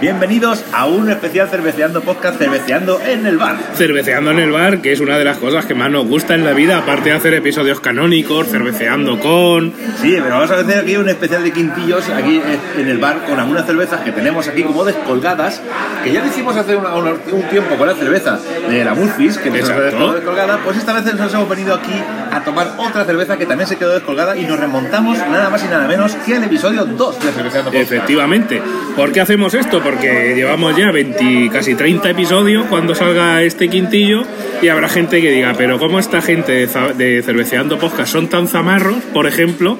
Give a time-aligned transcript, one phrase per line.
[0.00, 3.56] Bienvenidos a un especial Cerveceando Podcast, Cerveceando en el bar.
[3.74, 6.44] Cerveceando en el bar, que es una de las cosas que más nos gusta en
[6.44, 9.72] la vida, aparte de hacer episodios canónicos, cerveceando con...
[10.00, 12.40] Sí, pero vamos a hacer aquí un especial de quintillos aquí
[12.78, 15.60] en el bar con algunas cervezas que tenemos aquí como descolgadas,
[16.04, 18.38] que ya decimos hace una- una- un tiempo con la cerveza
[18.70, 21.92] de la Murphys, que nos descolgada, pues esta vez nos hemos venido aquí
[22.32, 25.68] a tomar otra cerveza que también se quedó descolgada y nos remontamos nada más y
[25.68, 27.72] nada menos que al episodio 2 de Cerveceando.
[27.72, 28.62] Efectivamente.
[28.96, 29.80] ¿Por qué hacemos esto?
[29.82, 34.22] Porque llevamos ya 20, casi 30 episodios cuando salga este quintillo
[34.60, 38.96] y habrá gente que diga, pero ¿cómo esta gente de, Cerveceando Podcast son tan zamarros,
[39.12, 39.78] por ejemplo,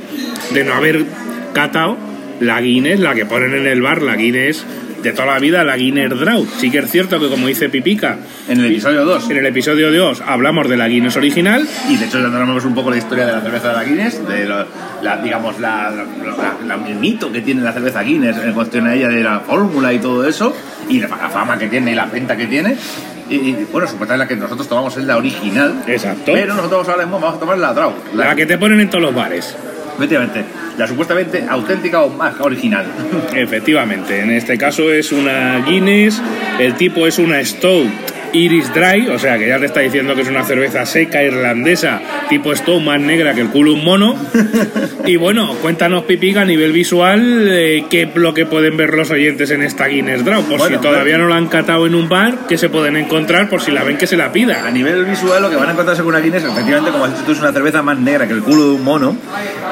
[0.50, 1.04] de no haber
[1.52, 1.96] catado
[2.40, 4.64] la Guinness, la que ponen en el bar, la Guinness
[5.02, 6.48] de toda la vida, la Guinness Drought?
[6.58, 8.16] Sí que es cierto que como dice Pipica,
[8.48, 9.30] En el episodio 2.
[9.30, 12.74] en el episodio de os hablamos de la Guinness original, Y de hecho tenemos un
[12.74, 14.66] poco la historia de la cerveza de la Guinness, de lo-
[15.02, 18.94] la, digamos, la, la- la- el mito que tiene la cerveza Guinness en cuestión a
[18.94, 20.54] ella de la fórmula y todo eso,
[20.88, 22.76] y la, fama que tiene y la venta que tiene.
[23.30, 25.82] Y, y, bueno, supuestamente la que nosotros tomamos es la original.
[25.86, 26.32] Exacto.
[26.32, 27.92] Pero nosotros ahora mismo vamos a tomar la Draw.
[28.14, 29.54] la que te ponen en todos los bares.
[29.98, 30.44] Efectivamente,
[30.78, 32.86] la supuestamente auténtica o más original.
[33.34, 36.22] Efectivamente, en este caso es una Guinness,
[36.60, 37.90] el tipo es una Stout
[38.32, 42.00] Iris Dry, o sea que ya te está diciendo que es una cerveza seca irlandesa,
[42.28, 44.16] tipo Stout más negra que el culo un mono.
[45.06, 49.10] Y bueno, cuéntanos Pipica a nivel visual eh, qué es lo que pueden ver los
[49.10, 51.24] oyentes en esta Guinness Draw, por Bueno, si todavía bueno.
[51.24, 53.96] no la han catado en un bar, que se pueden encontrar por si la ven
[53.96, 54.70] que se la A pida.
[54.70, 57.32] nivel visual, lo que van a encontrarse con una Guinness, efectivamente, como has dicho tú,
[57.32, 59.16] es una cerveza más negra que el culo de un mono.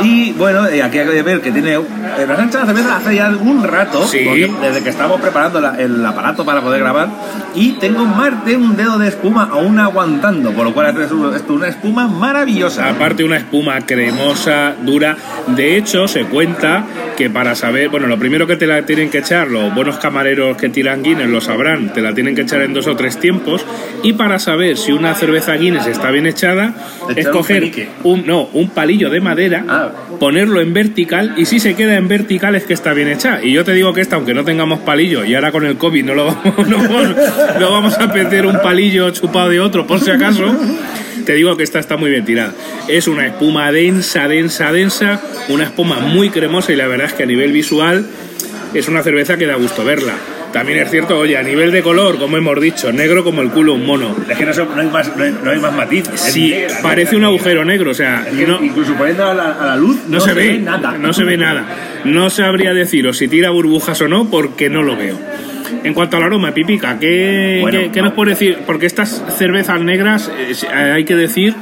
[0.00, 1.75] Y bueno, eh, aquí hay que ver que tiene.
[1.75, 1.81] Eh,
[2.27, 4.25] nos han hecho la cerveza hace ya algún rato, Sí.
[4.62, 7.09] desde que estamos preparando la- el aparato para poder grabar.
[7.55, 11.34] Y tengo más de un dedo de espuma aún aguantando, por lo cual es un-
[11.34, 12.89] esto es una espuma maravillosa.
[12.89, 15.17] Aparte una espuma cremosa, dura.
[15.49, 16.84] De hecho, se cuenta
[17.17, 20.57] que para saber, bueno, lo primero que te la tienen que echar, los buenos camareros
[20.57, 23.65] que tiran Guinness lo sabrán, te la tienen que echar en dos o tres tiempos.
[24.03, 26.75] Y para saber si una cerveza Guinness está bien echada,
[27.17, 29.91] es un coger un, no, un palillo de madera, Ah.
[30.21, 33.41] ponerlo en vertical y si se queda en vertical es que está bien hecha.
[33.43, 36.05] Y yo te digo que esta, aunque no tengamos palillo y ahora con el COVID
[36.05, 37.09] no lo vamos, no vamos,
[37.61, 40.54] no vamos a meter un palillo chupado de otro por si acaso,
[41.24, 42.52] te digo que esta está muy bien tirada.
[42.88, 47.22] Es una espuma densa, densa, densa, una espuma muy cremosa y la verdad es que
[47.24, 48.06] a nivel visual
[48.74, 50.14] es una cerveza que da gusto verla.
[50.52, 53.72] También es cierto, oye, a nivel de color, como hemos dicho, negro como el culo
[53.74, 54.16] de un mono.
[54.28, 56.04] Es que no, se- no hay, más, no, hay, no hay más matiz.
[56.14, 57.28] Sí, negra, parece negra, un negra.
[57.28, 60.32] agujero negro, o sea, Es que incluso poniendo a la, a la luz no, se,
[60.32, 60.97] ve, nada.
[60.98, 61.66] No se ve nada.
[62.04, 65.18] No sabría deciros si tira burbujas o no porque no lo veo.
[65.84, 68.16] En cuanto al aroma, Pipica, ¿qué, Bueno, qué- qué nos no.
[68.16, 68.59] puede decir?
[68.66, 71.54] Porque estas cervezas negras, eh, hay que decir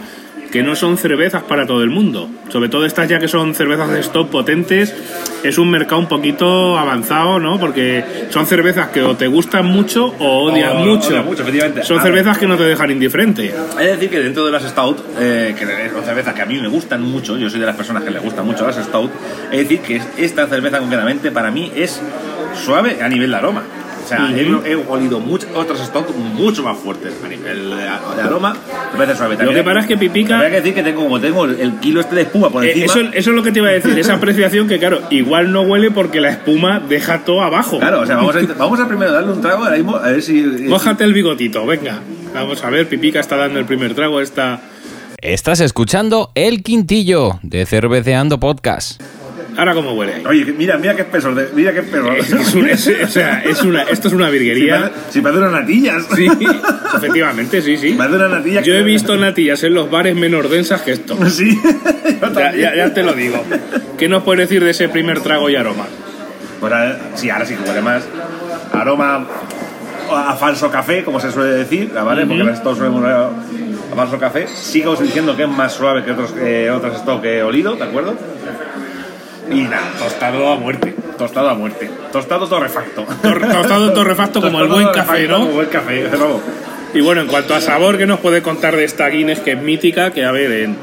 [0.52, 2.28] que no son cervezas para todo el mundo.
[2.48, 4.94] Sobre todo estas ya que son cervezas de stop potentes,
[5.42, 7.58] es un mercado un poquito avanzado, ¿no?
[7.58, 11.08] Porque son cervezas que o te gustan mucho o odias O- mucho.
[11.08, 11.82] odias mucho, efectivamente.
[11.82, 12.06] Son ver.
[12.06, 13.52] cervezas que no te dejan indiferente.
[13.76, 16.60] Hay que decir que dentro de las Stout, eh, que son cervezas que a mí
[16.60, 19.10] me gustan mucho, yo soy de las personas que les gustan mucho las Stout,
[19.50, 22.00] es decir que esta cerveza concretamente para mí es
[22.64, 23.64] suave a nivel de aroma.
[24.04, 28.22] O sea, he, he olido muchas otras Stout mucho más fuertes a nivel de, de
[28.22, 28.54] aroma,
[28.92, 29.36] me parece suave.
[29.42, 30.40] Lo que pasa es que Pipica...
[30.40, 32.72] Hay que decir que tengo, como tengo el, el kilo este de espuma por Eh,
[32.72, 32.84] encima.
[32.86, 35.62] eso, eso es lo que te iba a decir, esa apreciación que, claro, igual no
[35.62, 37.78] huele porque la espuma deja todo abajo.
[37.78, 40.20] Claro, o sea, vamos a, vamos a primero darle un trago ahora mismo, a ver
[40.22, 40.42] si...
[40.42, 42.00] Mójate el bigotito, venga.
[42.34, 44.60] Vamos a ver, Pipica está dando el primer trago a esta.
[45.22, 49.00] Estás escuchando El Quintillo de Cerveceando Podcast.
[49.56, 50.24] Ahora cómo huele ahí.
[50.26, 52.16] Oye, mira, mira qué espesor, de- mira qué espesor.
[52.18, 54.80] Es, es un- es- o sea, es una, esto es una Si virguería.
[54.80, 56.06] parece, si parece unas natillas.
[56.14, 56.28] Sí,
[56.96, 57.92] efectivamente, sí, sí.
[57.92, 58.64] Parece unas natillas.
[58.64, 61.16] Yo he visto natillas en los bares menos densas que esto.
[61.30, 61.58] Sí,
[62.34, 63.42] Ya, ya- ya te lo digo.
[63.98, 65.86] ¿Qué nos puedes decir de ese primer trago y aroma?
[66.60, 68.04] Pues ahora- sí, ahora sí que huele más.
[68.72, 69.26] Aroma
[70.10, 72.26] a falso café, como se suele decir, ¿vale?
[72.26, 74.46] Porque las Stout suelen oler a falso café.
[74.48, 77.84] Sigo diciendo que es más suave que otros, que otras Stout que he olido, ¿de
[77.84, 78.14] acuerdo?
[79.50, 80.94] Y nada, tostado a muerte.
[81.18, 81.90] Tostado a muerte.
[82.12, 83.04] Tostado torrefacto.
[83.22, 85.38] Tor- Tostado torrefacto como el buen Tostado café, ¿no?
[85.40, 86.04] Como buen café.
[86.94, 89.60] Y bueno, en cuanto a sabor, ¿qué nos puede contar de esta Guinness que es
[89.62, 90.12] mítica?
[90.12, 90.76] Que a ver, en,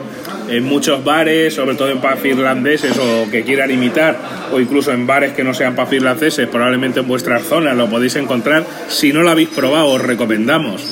[0.50, 4.18] en muchos bares, sobre todo en pubs irlandeses o que quieran imitar,
[4.54, 8.16] o incluso en bares que no sean pubs irlandeses, probablemente en vuestras zonas lo podéis
[8.18, 8.66] encontrar.
[8.90, 10.84] Si no lo habéis probado, os recomendamos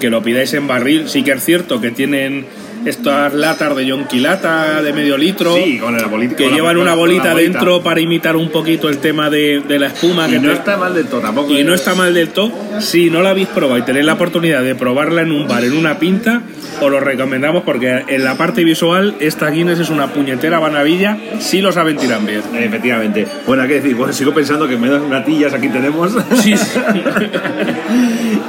[0.00, 1.08] que lo pidáis en barril.
[1.10, 2.46] Sí que es cierto que tienen
[2.88, 6.36] estas latas de yonquilata de medio litro Sí, con la bolita.
[6.36, 9.78] que con llevan una la bolita dentro para imitar un poquito el tema de, de
[9.78, 11.52] la espuma Y que no está mal del todo tampoco.
[11.52, 12.52] y no está mal del todo.
[12.80, 15.72] Si no la habéis probado y tenéis la oportunidad de probarla en un bar, en
[15.76, 16.42] una pinta,
[16.80, 21.60] os lo recomendamos porque en la parte visual esta Guinness es una puñetera maravilla si
[21.60, 22.42] lo saben tirar bien.
[22.56, 23.26] Efectivamente.
[23.46, 26.12] Bueno, hay que decir, bueno, sigo pensando que menos natillas aquí tenemos.
[26.42, 26.78] Sí, sí.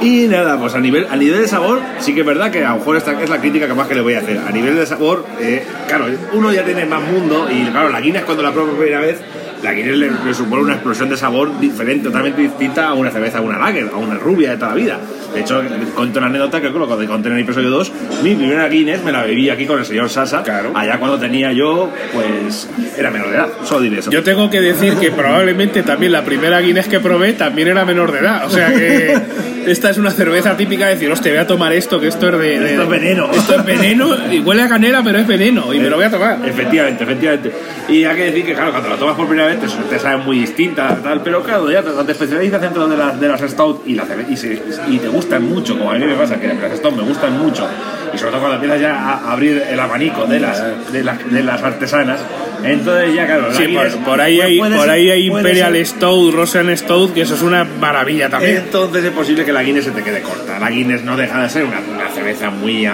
[0.02, 2.70] y nada, pues a nivel, a nivel de sabor, sí que es verdad que a
[2.70, 4.29] lo mejor esta es la crítica que más que le voy a hacer.
[4.38, 8.24] A nivel de sabor, eh, claro, uno ya tiene más mundo y claro, la Guinness
[8.24, 9.18] cuando la pruebo por primera vez,
[9.62, 13.38] la Guinness le, le supone una explosión de sabor diferente, totalmente distinta a una cerveza,
[13.38, 14.98] a una lager, a una rubia de toda la vida.
[15.34, 15.62] De hecho,
[15.94, 17.92] cuento una anécdota que creo que conté en el episodio 2,
[18.24, 20.72] mi primera Guinness me la bebí aquí con el señor Sasa, Claro.
[20.74, 22.68] allá cuando tenía yo, pues,
[22.98, 24.10] era menor de edad, solo diré eso.
[24.10, 28.10] Yo tengo que decir que probablemente también la primera Guinness que probé también era menor
[28.12, 28.46] de edad.
[28.46, 29.20] O sea que
[29.72, 32.32] esta es una cerveza típica de decir, hostia, voy a tomar esto, que esto es
[32.38, 32.60] de...
[32.60, 33.30] de- Esto es veneno.
[33.32, 36.10] Esto es veneno y huele a canela, pero es veneno y me lo voy a
[36.10, 36.38] tomar.
[36.44, 37.52] Efectivamente, efectivamente.
[37.88, 40.18] Y hay que decir que, claro, cuando lo tomas por primera vez te, te sabe
[40.18, 43.94] muy distinta, tal, pero claro, ya te- especializas dentro de las, de las Stout y,
[43.94, 46.78] la cerve- y, se- y te gustan mucho, como a mí me pasa, que las
[46.78, 47.66] Stout me gustan mucho,
[48.14, 51.42] y sobre todo cuando empiezas ya a abrir el abanico de las, de las, de
[51.42, 52.20] las artesanas,
[52.64, 55.86] entonces ya, claro, la Sí, por, por ahí hay, por ser- ahí hay Imperial ser-
[55.86, 58.56] Stout, Russian Stout, que eso es una maravilla también.
[58.58, 60.58] Entonces es posible que la Guinness se te quede corta.
[60.58, 62.88] La Guinness no deja de ser una, una cerveza muy,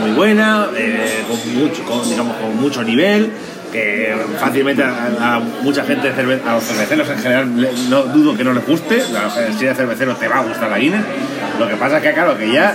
[0.00, 3.30] muy buena, eh, con, mucho, con, digamos, con mucho nivel,
[3.74, 8.36] que fácilmente a, a mucha gente, cerve- a los cerveceros en general, le- no dudo
[8.36, 9.00] que no les guste.
[9.00, 11.02] Si eres cervecero te va a gustar la Guinness.
[11.58, 12.74] Lo que pasa es que, claro, que ya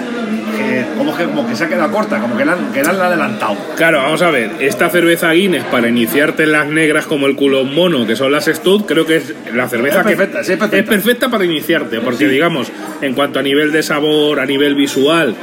[0.58, 2.90] que, como, que, como que se ha quedado corta, como que la, han- que la
[2.90, 3.56] han adelantado.
[3.78, 7.64] Claro, vamos a ver, esta cerveza Guinness para iniciarte en las negras como el culo
[7.64, 10.58] mono, que son las Stout, creo que es la cerveza Es que perfecta, sí, es
[10.60, 10.90] perfecta.
[10.92, 12.70] perfecta para iniciarte, porque digamos,
[13.02, 15.34] en cuanto a nivel de sabor, a nivel visual,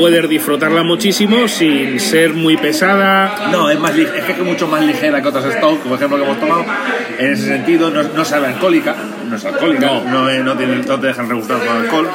[0.00, 3.50] puedes disfrutarla muchísimo sin ser muy pesada.
[3.52, 6.24] No, es, más, es que es mucho más ligera que otras Stout, por ejemplo, que
[6.24, 6.64] hemos tomado.
[7.18, 8.96] En ese sentido, no, no sabe alcohólica,
[9.28, 10.04] no es alcohólica, No.
[10.04, 12.08] no, no, tiene- no te dejan regustar con alcohol.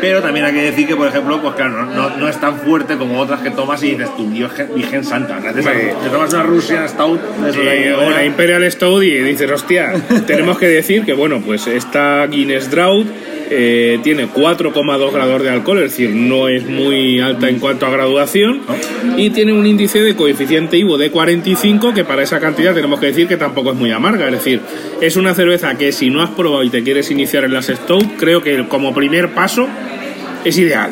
[0.00, 3.18] Pero también hay que decir que, por ejemplo, pues claro, no, es tan fuerte como
[3.20, 5.38] otras que tomas y dices, tu Virgen, Virgen Santa.
[5.40, 7.20] Te, te tomas una Russian Stout,
[7.56, 9.92] Eh, una Imperial Stout y dices, hostia,
[10.26, 13.06] tenemos que decir que, bueno, pues esta Guinness Drought
[13.50, 17.90] eh, tiene 4,2 grados de alcohol, es decir, no es muy alta en cuanto a
[17.90, 18.62] graduación,
[19.16, 23.06] y tiene un índice de coeficiente IVO de 45, que para esa cantidad tenemos que
[23.06, 24.60] decir que tampoco es muy amarga, es decir,
[25.00, 28.16] es una cerveza que si no has probado y te quieres iniciar en las Stout,
[28.18, 29.68] creo que como primer paso
[30.44, 30.90] es ideal.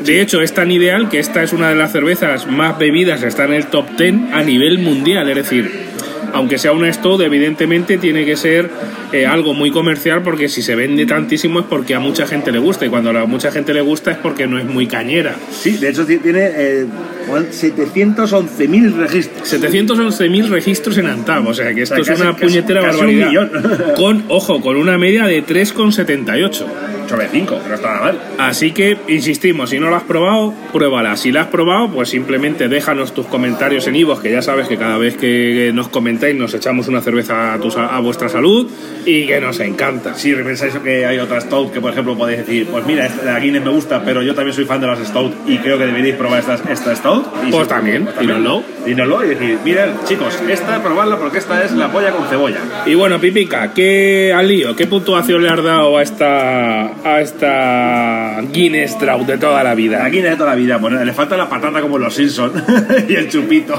[0.00, 3.44] De hecho, es tan ideal que esta es una de las cervezas más bebidas, está
[3.44, 5.28] en el top 10 a nivel mundial.
[5.28, 5.87] Es decir,
[6.32, 8.70] aunque sea una Stout, evidentemente tiene que ser
[9.12, 12.58] eh, algo muy comercial porque si se vende tantísimo es porque a mucha gente le
[12.58, 15.36] gusta y cuando a mucha gente le gusta es porque no es muy cañera.
[15.50, 16.86] Sí, de hecho ti- tiene eh,
[17.28, 19.52] 711.000 registros.
[19.52, 23.14] 711.000 registros en Antab, o sea que esto O sea, es una puñetera casi- casi
[23.14, 23.50] un barbaridad.
[23.52, 23.94] millón.
[23.96, 26.64] Con, ojo, con una media de 3,78.
[27.08, 28.18] Sobre 5, que no está nada mal.
[28.38, 31.16] Así que, insistimos, si no la has probado, pruébala.
[31.16, 34.76] Si la has probado, pues simplemente déjanos tus comentarios en Ivos, que ya sabes que
[34.76, 38.70] cada vez que nos comentáis nos echamos una cerveza a, tu sa- a vuestra salud
[39.06, 40.14] y que nos encanta.
[40.14, 43.64] Si pensáis que hay otra Stout que, por ejemplo, podéis decir, pues mira, la Guinness
[43.64, 46.40] me gusta, pero yo también soy fan de las Stout y creo que deberíais probar
[46.40, 47.26] esta, esta Stout.
[47.46, 48.62] Y Pues si- también, dínoslo.
[48.84, 52.58] Dínoslo y decir, miren, chicos, esta probadla porque esta es la polla con cebolla.
[52.86, 54.74] Y bueno, Pipica, ¿qué al lío?
[54.76, 59.98] ¿Qué puntuación le has dado a esta, a esta Guinness Drought de toda la vida?
[59.98, 62.62] La Guinness de toda la vida, bueno, le falta la patata como los Simpsons
[63.08, 63.74] y el chupito.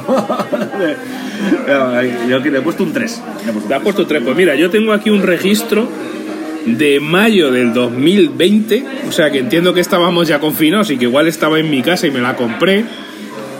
[2.27, 3.23] yo le he puesto un 3.
[3.67, 4.21] Te has puesto tres.
[4.23, 5.89] Pues mira, yo tengo aquí un registro
[6.65, 11.27] de mayo del 2020, o sea que entiendo que estábamos ya confinados y que igual
[11.27, 12.85] estaba en mi casa y me la compré.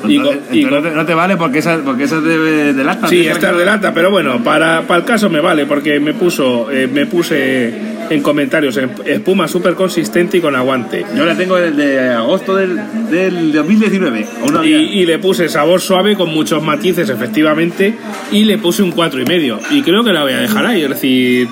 [0.07, 3.07] Y con- y con- no, te, vale porque esa, porque esa es de, de lata.
[3.07, 5.99] Sí, esta es que- de lata, pero bueno, para, para el caso me vale, porque
[5.99, 7.73] me puso, eh, me puse
[8.09, 11.05] en comentarios en- espuma súper consistente y con aguante.
[11.15, 12.79] Yo la tengo desde agosto del,
[13.11, 14.25] del 2019.
[14.41, 17.93] Aún no Y, había- y le puse sabor suave con muchos matices, efectivamente,
[18.31, 19.59] y le puse un cuatro y medio.
[19.69, 21.47] Y creo que la voy a dejar ahí, es decir,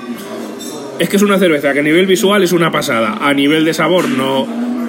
[0.98, 3.72] es que es una cerveza que a nivel visual es una pasada, a nivel de
[3.74, 4.46] sabor no,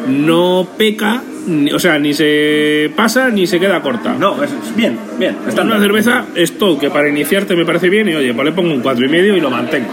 [0.08, 4.14] no peca, ni- o sea, ni se pasa ni se queda corta.
[4.20, 5.36] No, es, es bien, bien.
[5.48, 8.72] Está una cerveza Stout que para iniciarte me parece bien y oye, pues le pongo
[8.74, 9.90] un cuatro y medio y lo mantengo.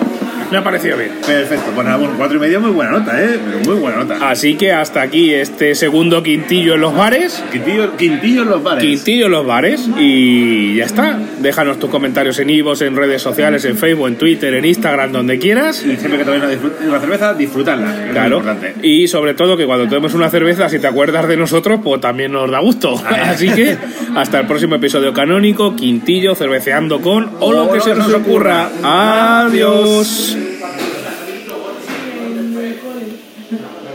[0.50, 1.10] Me ha parecido bien.
[1.26, 3.38] Perfecto, pues nada, bueno, cuatro y medio, muy buena nota, ¿eh?
[3.64, 4.30] Muy buena nota.
[4.30, 7.42] Así que hasta aquí este segundo quintillo en los bares.
[7.50, 8.84] Quintillo, quintillo en los bares.
[8.84, 11.18] Quintillo en los bares y ya está.
[11.40, 15.38] Déjanos tus comentarios en Ivos, en redes sociales, en Facebook, en Twitter, en Instagram, donde
[15.38, 15.84] quieras.
[15.84, 16.42] Y siempre que toméis
[16.86, 18.10] una, cerveza, disfrutarla.
[18.12, 18.42] Claro.
[18.82, 22.32] Y sobre todo que cuando tomemos una cerveza, si te acuerdas de nosotros, pues también
[22.32, 22.94] nos da gusto.
[23.08, 23.76] Así que
[24.14, 28.68] hasta el próximo episodio canónico, Quintillo, cerveceando con o lo que se nos ocurra.
[28.82, 30.35] Adiós.